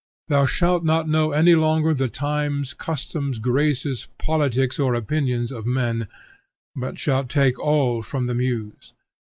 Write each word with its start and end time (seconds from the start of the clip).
Thou 0.29 0.47
shalt 0.47 0.83
not 0.83 1.07
know 1.07 1.29
any 1.31 1.53
longer 1.53 1.93
the 1.93 2.07
times, 2.07 2.73
customs, 2.73 3.37
graces, 3.37 4.07
politics, 4.17 4.79
or 4.79 4.95
opinions 4.95 5.51
of 5.51 5.67
men, 5.67 6.07
but 6.75 6.97
shalt 6.97 7.29
take 7.29 7.59
all 7.59 8.01
from 8.01 8.25
the 8.25 8.33
muse. 8.33 8.93